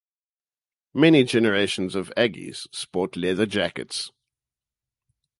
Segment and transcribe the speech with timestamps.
[0.95, 4.11] Many generations of Aggies sport leather jackets.